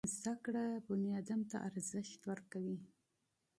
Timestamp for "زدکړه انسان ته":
0.19-1.57